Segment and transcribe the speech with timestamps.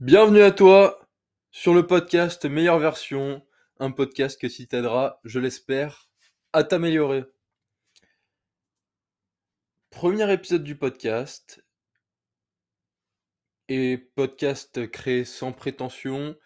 [0.00, 1.04] Bienvenue à toi
[1.50, 3.44] sur le podcast Meilleure Version,
[3.80, 6.08] un podcast qui t'aidera, je l'espère,
[6.52, 7.24] à t'améliorer.
[9.90, 11.64] Premier épisode du podcast,
[13.68, 16.36] et podcast créé sans prétention,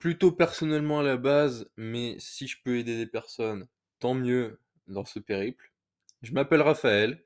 [0.00, 3.68] plutôt personnellement à la base, mais si je peux aider des personnes,
[4.00, 5.72] tant mieux dans ce périple.
[6.22, 7.24] Je m'appelle Raphaël.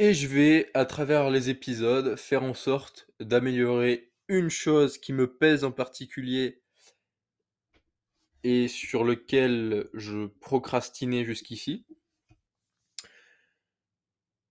[0.00, 5.26] Et je vais, à travers les épisodes, faire en sorte d'améliorer une chose qui me
[5.26, 6.62] pèse en particulier
[8.44, 11.84] et sur lequel je procrastinais jusqu'ici.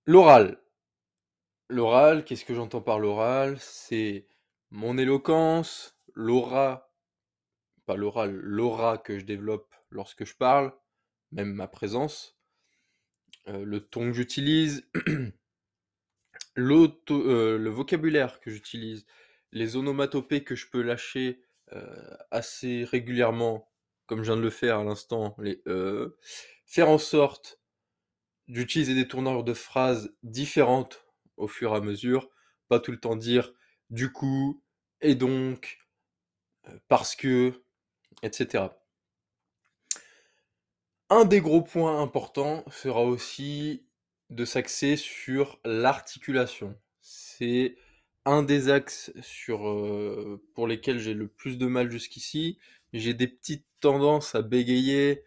[0.05, 0.61] L'oral.
[1.69, 3.57] L'oral, qu'est-ce que j'entends par l'oral?
[3.61, 4.27] C'est
[4.69, 6.93] mon éloquence, l'aura,
[7.85, 10.73] pas l'oral, l'aura que je développe lorsque je parle,
[11.31, 12.36] même ma présence,
[13.47, 14.89] euh, le ton que j'utilise,
[16.57, 19.05] euh, le vocabulaire que j'utilise,
[19.51, 21.41] les onomatopées que je peux lâcher
[21.73, 23.71] euh, assez régulièrement,
[24.05, 25.61] comme je viens de le faire à l'instant, les
[26.65, 27.61] faire en sorte
[28.49, 31.05] d'utiliser des tournures de phrases différentes
[31.37, 32.29] au fur et à mesure,
[32.67, 33.53] pas tout le temps dire
[33.89, 34.61] du coup,
[35.01, 35.79] et donc,
[36.89, 37.53] parce que,
[38.23, 38.65] etc.
[41.09, 43.85] Un des gros points importants sera aussi
[44.29, 46.77] de s'axer sur l'articulation.
[47.01, 47.77] C'est
[48.25, 49.11] un des axes
[49.49, 52.59] euh, pour lesquels j'ai le plus de mal jusqu'ici.
[52.93, 55.23] J'ai des petites tendances à bégayer,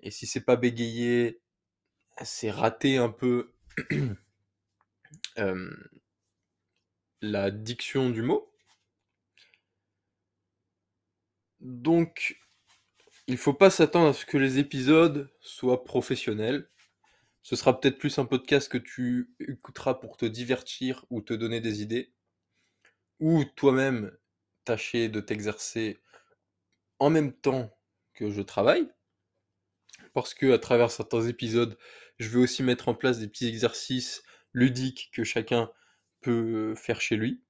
[0.00, 1.40] et si c'est pas bégayer,
[2.22, 3.52] c'est rater un peu
[7.22, 8.52] la diction du mot.
[11.60, 12.39] Donc,
[13.30, 16.68] il faut pas s'attendre à ce que les épisodes soient professionnels.
[17.42, 21.60] Ce sera peut-être plus un podcast que tu écouteras pour te divertir ou te donner
[21.60, 22.12] des idées.
[23.20, 24.10] Ou toi-même
[24.64, 26.00] tâcher de t'exercer
[26.98, 27.70] en même temps
[28.14, 28.90] que je travaille.
[30.12, 31.78] Parce que à travers certains épisodes,
[32.18, 35.70] je vais aussi mettre en place des petits exercices ludiques que chacun
[36.20, 37.44] peut faire chez lui.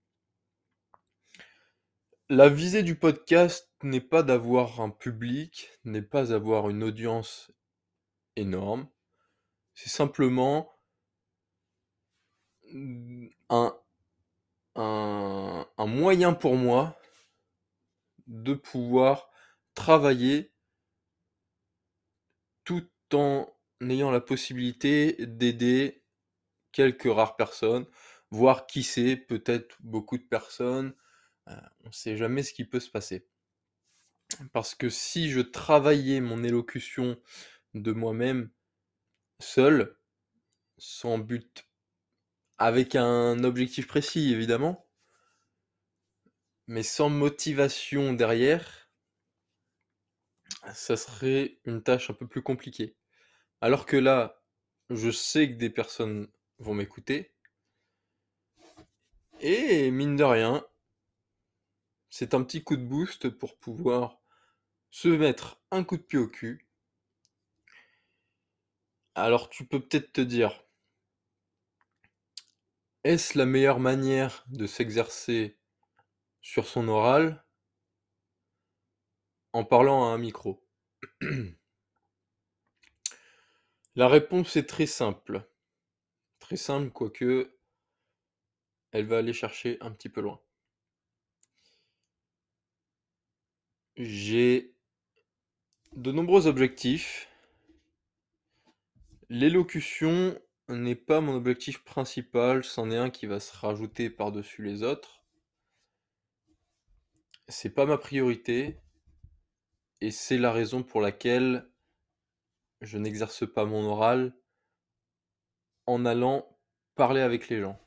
[2.29, 7.51] La visée du podcast n'est pas d'avoir un public, n'est pas avoir une audience
[8.37, 8.89] énorme.
[9.75, 10.73] C'est simplement
[13.49, 13.77] un,
[15.79, 16.97] moyen pour moi
[18.27, 19.31] de pouvoir
[19.75, 20.53] travailler
[22.65, 26.05] tout en ayant la possibilité d'aider
[26.73, 27.87] quelques rares personnes,
[28.31, 30.95] voir qui c'est, peut-être beaucoup de personnes.
[31.49, 33.27] Euh, on ne sait jamais ce qui peut se passer.
[34.53, 37.21] Parce que si je travaillais mon élocution
[37.75, 38.51] de moi-même
[39.41, 39.97] seul,
[40.79, 41.67] sans but,
[42.59, 44.87] avec un objectif précis évidemment,
[46.67, 48.89] mais sans motivation derrière,
[50.75, 52.97] ça serait une tâche un peu plus compliquée.
[53.61, 54.43] Alors que là,
[54.91, 57.35] je sais que des personnes vont m'écouter,
[59.41, 60.65] et mine de rien,
[62.11, 64.20] c'est un petit coup de boost pour pouvoir
[64.91, 66.67] se mettre un coup de pied au cul.
[69.15, 70.65] Alors tu peux peut-être te dire,
[73.05, 75.59] est-ce la meilleure manière de s'exercer
[76.41, 77.45] sur son oral
[79.53, 80.67] en parlant à un micro?
[83.97, 85.51] La réponse est très simple.
[86.39, 87.61] Très simple, quoique
[88.93, 90.41] elle va aller chercher un petit peu loin.
[93.97, 94.70] J'ai
[95.97, 97.29] de nombreux objectifs.
[99.29, 104.83] L'élocution n'est pas mon objectif principal, c'en est un qui va se rajouter par-dessus les
[104.83, 105.25] autres.
[107.49, 108.81] C'est pas ma priorité
[110.01, 111.69] et c'est la raison pour laquelle
[112.81, 114.35] je n'exerce pas mon oral
[115.87, 116.57] en allant
[116.95, 117.79] parler avec les gens.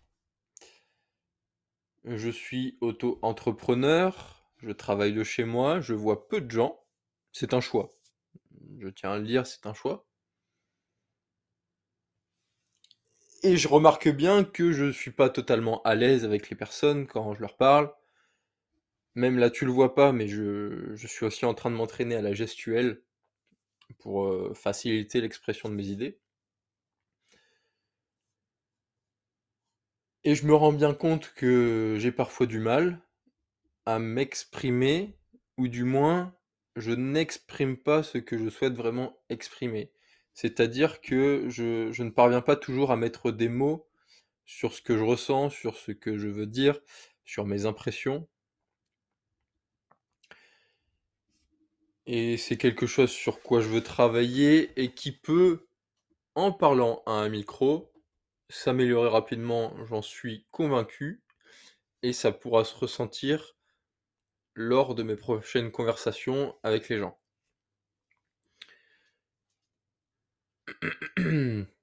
[2.04, 6.83] Je suis auto-entrepreneur, je travaille de chez moi, je vois peu de gens.
[7.34, 7.94] C'est un choix.
[8.80, 10.08] Je tiens à le dire, c'est un choix.
[13.42, 17.08] Et je remarque bien que je ne suis pas totalement à l'aise avec les personnes
[17.08, 17.92] quand je leur parle.
[19.16, 22.22] Même là, tu le vois pas, mais je, suis aussi en train de m'entraîner à
[22.22, 23.02] la gestuelle
[24.00, 26.20] pour euh, faciliter l'expression de mes idées.
[30.24, 33.02] Et je me rends bien compte que j'ai parfois du mal
[33.86, 35.18] à m'exprimer,
[35.58, 36.34] ou du moins,
[36.76, 39.92] je n'exprime pas ce que je souhaite vraiment exprimer.
[40.34, 43.88] C'est-à-dire que je, ne parviens pas toujours à mettre des mots
[44.46, 46.80] sur ce que je ressens, sur ce que je veux dire,
[47.26, 48.28] sur mes impressions.
[52.06, 55.68] Et c'est quelque chose sur quoi je veux travailler et qui peut,
[56.36, 57.94] en parlant à un micro,
[58.50, 61.24] s'améliorer rapidement, j'en suis convaincu,
[62.02, 63.56] et ça pourra se ressentir
[64.56, 67.20] lors de mes prochaines conversations avec les gens.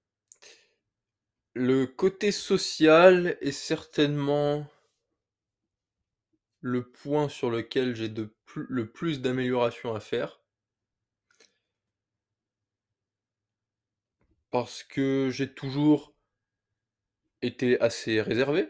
[1.54, 4.66] Le côté social est certainement
[6.60, 8.12] le point sur lequel j'ai
[8.54, 10.40] le plus d'amélioration à faire.
[14.50, 16.14] Parce que j'ai toujours
[17.42, 18.68] été assez réservé.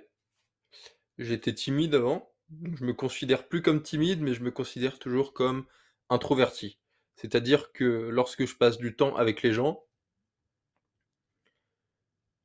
[1.18, 2.32] J'étais timide avant,
[2.74, 5.66] je me considère plus comme timide, mais je me considère toujours comme
[6.08, 6.78] introverti.
[7.16, 9.84] C'est-à-dire que lorsque je passe du temps avec les gens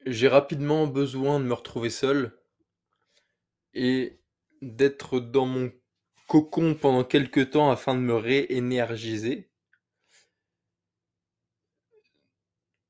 [0.06, 2.38] j'ai rapidement besoin de me retrouver seul
[3.74, 4.20] et
[4.62, 5.72] d'être dans mon
[6.28, 9.50] cocon pendant quelque temps afin de me réénergiser.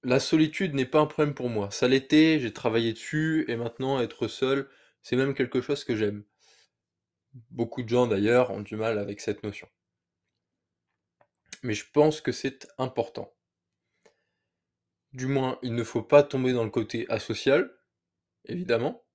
[0.04, 1.72] La solitude n'est pas un problème pour moi.
[1.72, 4.70] Ça l'était, j'ai travaillé dessus et maintenant être seul,
[5.02, 6.24] c'est même quelque chose que j'aime.
[7.52, 9.68] Beaucoup de gens d'ailleurs ont du mal avec cette notion.
[11.64, 13.34] Mais je pense que c'est important.
[15.12, 17.74] Du moins, il ne faut pas tomber dans le côté asocial,
[18.46, 19.06] évidemment.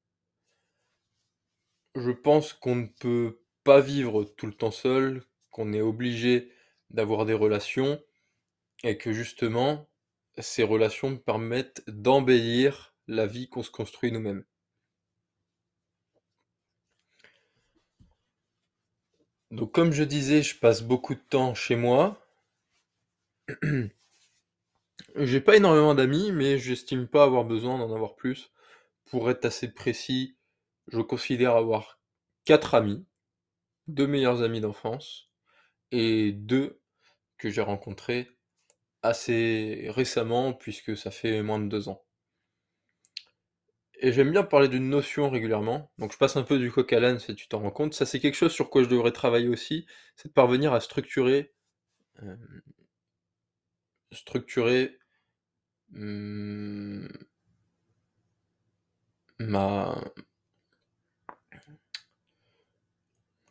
[1.94, 6.52] Je pense qu'on ne peut pas vivre tout le temps seul, qu'on est obligé
[6.90, 8.02] d'avoir des relations,
[8.82, 9.88] et que justement,
[10.38, 14.44] ces relations permettent d'embellir la vie qu'on se construit nous-mêmes.
[19.50, 22.26] Donc comme je disais, je passe beaucoup de temps chez moi.
[25.16, 28.52] J'ai pas énormément d'amis, mais j'estime pas avoir besoin d'en avoir plus.
[29.06, 30.36] Pour être assez précis,
[30.88, 31.98] je considère avoir
[32.44, 33.04] quatre amis,
[33.88, 35.30] deux meilleurs amis d'enfance
[35.92, 36.80] et deux
[37.38, 38.30] que j'ai rencontrés
[39.02, 42.04] assez récemment puisque ça fait moins de deux ans.
[44.00, 46.98] Et j'aime bien parler d'une notion régulièrement, donc je passe un peu du coq à
[47.00, 47.94] l'âne si tu t'en rends compte.
[47.94, 49.86] Ça c'est quelque chose sur quoi je devrais travailler aussi,
[50.16, 51.52] c'est de parvenir à structurer,
[52.22, 52.36] euh,
[54.12, 54.96] structurer
[55.92, 57.08] Mmh.
[59.38, 59.94] ma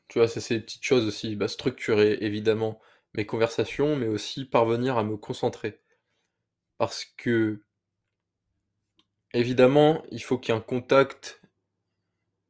[0.07, 2.79] tu vois, c'est ces petites choses aussi, bah, structurer évidemment
[3.13, 5.79] mes conversations, mais aussi parvenir à me concentrer.
[6.77, 7.61] Parce que
[9.33, 11.41] évidemment, il faut qu'il y ait un contact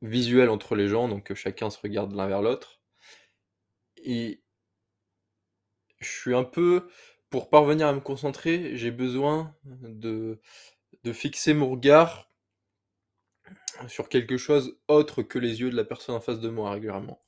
[0.01, 2.79] visuel entre les gens, donc que chacun se regarde l'un vers l'autre
[4.03, 4.41] et
[5.99, 6.87] je suis un peu
[7.29, 10.39] pour parvenir à me concentrer, j'ai besoin de,
[11.03, 12.31] de fixer mon regard
[13.87, 17.21] sur quelque chose autre que les yeux de la personne en face de moi régulièrement.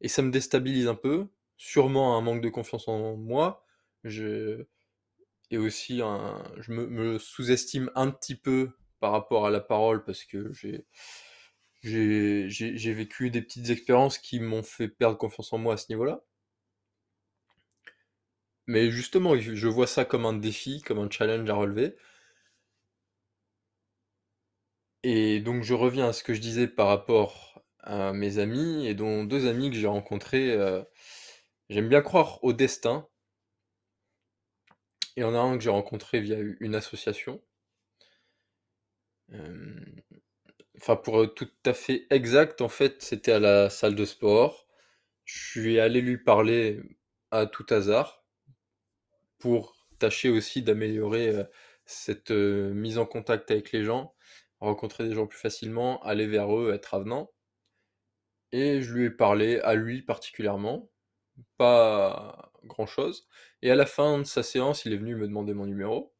[0.00, 3.64] Et ça me déstabilise un peu, sûrement un manque de confiance en moi,
[4.04, 4.64] je,
[5.50, 10.04] et aussi un, je me, me sous-estime un petit peu par rapport à la parole
[10.04, 10.52] parce que
[11.82, 16.22] j'ai vécu des petites expériences qui m'ont fait perdre confiance en moi à ce niveau-là.
[18.68, 21.96] Mais justement, je vois ça comme un défi, comme un challenge à relever.
[25.02, 28.94] Et donc je reviens à ce que je disais par rapport à mes amis, et
[28.94, 30.52] dont deux amis que j'ai rencontrés.
[30.52, 30.82] Euh,
[31.70, 33.08] j'aime bien croire au destin.
[35.16, 37.42] Il y en a un que j'ai rencontré via une association.
[39.32, 39.80] Euh,
[40.80, 44.66] enfin, pour être tout à fait exact, en fait, c'était à la salle de sport.
[45.24, 46.80] Je suis allé lui parler
[47.30, 48.24] à tout hasard
[49.38, 51.44] pour tâcher aussi d'améliorer euh,
[51.86, 54.14] cette euh, mise en contact avec les gens,
[54.60, 57.30] rencontrer des gens plus facilement, aller vers eux, être avenant.
[58.52, 60.90] Et je lui ai parlé, à lui particulièrement,
[61.56, 63.28] pas grand-chose.
[63.62, 66.14] Et à la fin de sa séance, il est venu me demander mon numéro.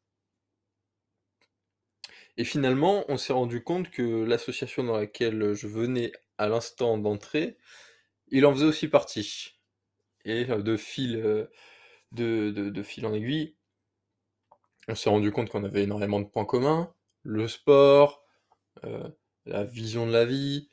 [2.39, 7.59] Et finalement, on s'est rendu compte que l'association dans laquelle je venais à l'instant d'entrer,
[8.29, 9.59] il en faisait aussi partie.
[10.25, 11.49] Et euh, de fil,
[12.13, 13.57] de, fil en aiguille,
[14.87, 18.25] on s'est rendu compte qu'on avait énormément de points communs, le sport,
[18.85, 19.09] euh,
[19.45, 20.71] la vision de la vie,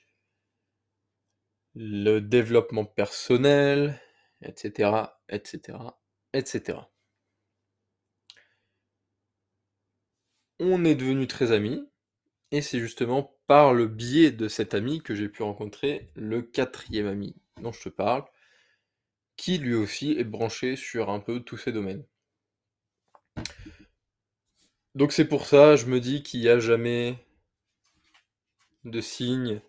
[1.73, 3.99] le développement personnel,
[4.41, 4.91] etc.,
[5.29, 5.79] etc.,
[6.33, 6.77] etc.
[10.59, 11.87] On est devenus très amis,
[12.51, 17.07] et c'est justement par le biais de cet ami que j'ai pu rencontrer le quatrième
[17.07, 18.23] ami dont je te parle,
[19.35, 22.05] qui lui aussi est branché sur un peu tous ces domaines.
[24.93, 27.17] Donc c'est pour ça, je me dis qu'il n'y a jamais
[28.85, 29.61] de signes.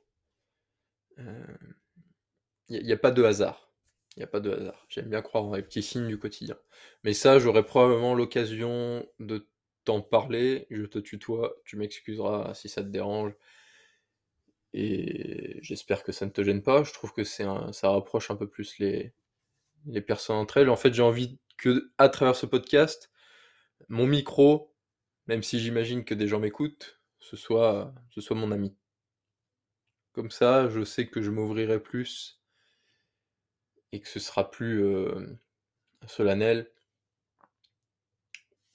[2.69, 3.73] Il n'y a, pas de hasard.
[4.17, 4.87] Il n'y a pas de hasard.
[4.89, 6.57] J'aime bien croire dans les petits signes du quotidien.
[7.03, 9.49] Mais ça, j'aurai probablement l'occasion de
[9.87, 10.67] t'en parler.
[10.71, 13.33] Je te tutoie, tu m'excuseras si ça te dérange.
[14.75, 16.85] Et j'espère que ça ne te gêne pas.
[16.85, 19.15] Je trouve que c'est ça rapproche un peu plus les,
[19.87, 20.71] les personnes entre elles.
[20.71, 23.11] En fait, j'ai envie que, à travers ce podcast,
[23.89, 24.75] mon micro,
[25.27, 28.77] même si j'imagine que des gens m'écoutent, ce soit, ce soit mon ami.
[30.13, 32.41] Comme ça, je sais que je m'ouvrirai plus
[33.93, 35.39] et que ce sera plus euh,
[36.07, 36.71] solennel.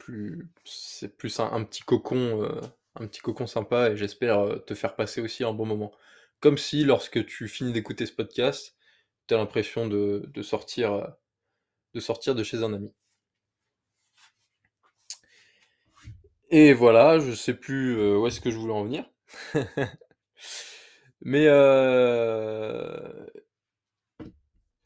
[0.01, 2.60] Plus, c'est plus un, petit cocon, euh,
[2.96, 5.91] un petit cocon sympa et j'espère euh, te faire passer aussi un bon moment.
[6.39, 8.75] Comme si lorsque tu finis d'écouter ce podcast,
[9.27, 9.88] tu as l'impression
[10.41, 11.08] sortir,
[11.93, 12.91] de sortir de chez un ami.
[16.50, 19.08] Et voilà, je sais plus où est-ce que je voulais en venir.
[21.22, 21.48] Mais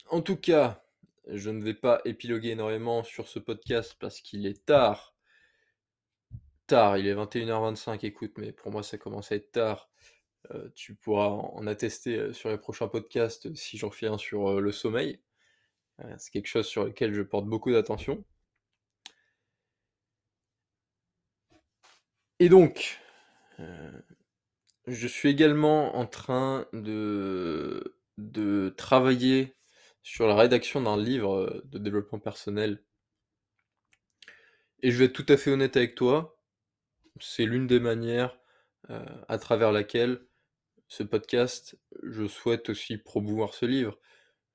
[0.09, 0.84] en tout cas,
[1.27, 5.15] je ne vais pas épiloguer énormément sur ce podcast parce qu'il est tard.
[6.67, 9.89] Tard, il est 21h25, écoute, mais pour moi ça commence à être tard.
[10.75, 15.19] tu pourras en attester sur les prochains podcasts si j'en fais un sur le sommeil.
[16.17, 18.23] c'est quelque chose sur lequel je porte beaucoup d'attention.
[22.39, 22.99] Et donc,
[23.59, 23.91] euh,
[24.87, 29.55] je suis également en train de, de travailler
[30.05, 32.83] sur la rédaction d'un livre euh, de développement personnel.
[34.83, 36.39] Et je vais être tout à fait honnête avec toi,
[37.19, 38.37] c'est l'une des manières
[38.91, 40.21] euh, à travers laquelle
[40.87, 43.97] ce podcast, je souhaite aussi promouvoir ce livre.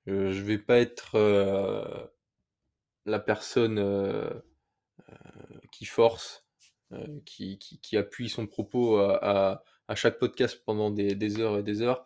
[0.07, 1.19] je ne vais pas être
[3.04, 3.83] la personne
[5.73, 6.47] qui force
[6.92, 11.62] euh, qui, qui, appuie son propos à, à, chaque podcast pendant des, des, heures et
[11.62, 12.04] des heures.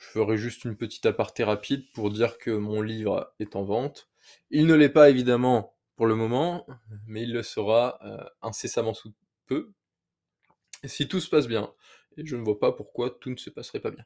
[0.00, 4.08] Je ferai juste une petite aparté rapide pour dire que mon livre est en vente.
[4.50, 6.66] Il ne l'est pas évidemment pour le moment,
[7.06, 9.12] mais il le sera euh, incessamment sous
[9.46, 9.74] peu.
[10.84, 11.74] si tout se passe bien,
[12.16, 14.04] et je ne vois pas pourquoi tout ne se passerait pas bien.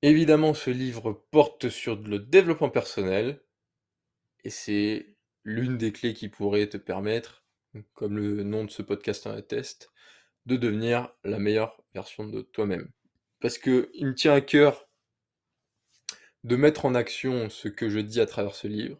[0.00, 3.42] Évidemment, ce livre porte sur le développement personnel,
[4.44, 7.44] et c'est l'une des clés qui pourrait te permettre,
[7.92, 9.92] comme le nom de ce podcast en atteste,
[10.46, 12.90] de devenir la meilleure version de toi-même.
[13.44, 14.88] Parce que il me tient à cœur
[16.44, 18.98] de mettre en action ce que je dis à travers ce livre.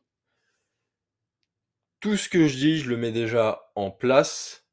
[2.00, 4.68] Tout ce que je dis, je le mets déjà en place.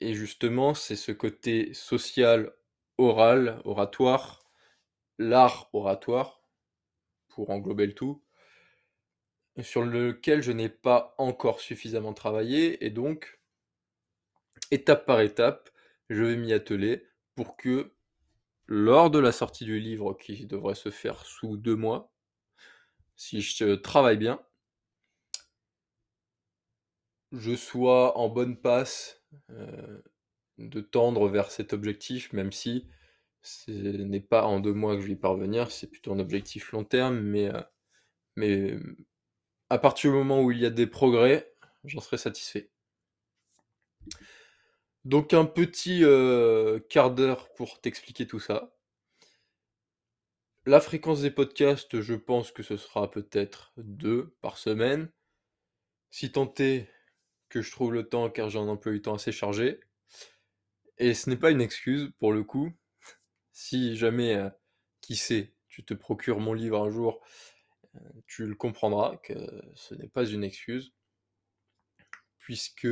[0.00, 2.54] Et justement, c'est ce côté social,
[2.96, 4.50] oral, oratoire,
[5.18, 6.42] l'art oratoire,
[7.28, 8.24] pour englober le tout,
[9.60, 13.38] sur lequel je n'ai pas encore suffisamment travaillé et donc
[14.70, 15.68] étape par étape,
[16.08, 17.92] je vais m'y atteler pour que
[18.70, 22.12] lors de la sortie du livre qui devrait se faire sous deux mois,
[23.16, 24.40] si je travaille bien,
[27.32, 30.00] je sois en bonne passe euh,
[30.58, 32.86] de tendre vers cet objectif, même si
[33.42, 36.72] ce n'est pas en deux mois que je vais y parvenir, c'est plutôt un objectif
[36.72, 37.62] long terme, mais, euh,
[38.36, 38.78] mais
[39.68, 41.52] à partir du moment où il y a des progrès,
[41.84, 42.70] j'en serai satisfait.
[45.04, 46.02] Donc un petit
[46.88, 48.74] quart d'heure pour t'expliquer tout ça.
[50.66, 55.10] La fréquence des podcasts, je pense que ce sera peut-être deux par semaine.
[56.10, 56.88] Si tant est
[57.48, 59.80] que je trouve le temps car j'ai un emploi du temps assez chargé.
[60.98, 62.70] Et ce n'est pas une excuse pour le coup.
[63.52, 64.38] Si jamais,
[65.00, 67.22] qui sait, tu te procures mon livre un jour
[68.26, 69.34] tu le comprendras que
[69.74, 70.92] ce n'est pas une excuse,
[72.38, 72.86] puisque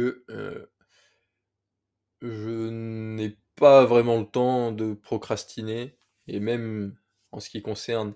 [2.22, 6.96] je n'ai pas vraiment le temps de procrastiner, et même
[7.32, 8.14] en ce qui concerne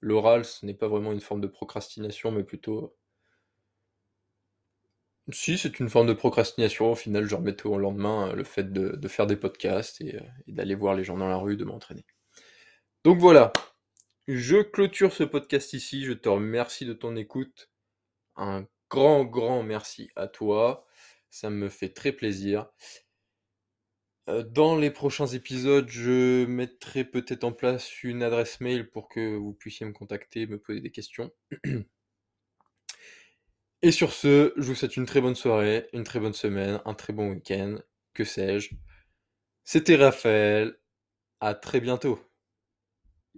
[0.00, 2.96] l'oral, ce n'est pas vraiment une forme de procrastination, mais plutôt...
[5.32, 8.72] Si, c'est une forme de procrastination, au final je remets au lendemain euh, le fait
[8.72, 11.64] de, faire des podcasts et, euh, et d'aller voir les gens dans la rue, de
[11.64, 12.04] m'entraîner.
[13.04, 13.52] Donc voilà,
[14.28, 16.04] je clôture ce podcast ici.
[16.04, 17.70] Je te remercie de ton écoute.
[18.36, 20.86] Un grand, grand merci à toi.
[21.30, 22.68] Ça me fait très plaisir.
[24.28, 29.36] Euh, dans les prochains épisodes, je mettrai peut-être en place une adresse mail pour que
[29.36, 31.30] vous puissiez me contacter, me poser des questions.
[33.82, 36.94] Et sur ce, je vous souhaite une très bonne soirée, une très bonne semaine, un
[36.94, 37.78] très bon week-end,
[38.14, 38.74] que sais-je.
[39.64, 40.76] C'était Raphaël,
[41.40, 42.20] à très bientôt.